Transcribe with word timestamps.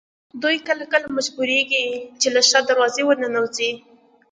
دوی 0.41 0.57
کله 0.67 0.83
کله 0.93 1.07
مجبورېږي 1.17 1.85
چې 2.19 2.27
له 2.35 2.41
شا 2.49 2.59
دروازې 2.69 3.01
ورننوځي. 3.05 3.71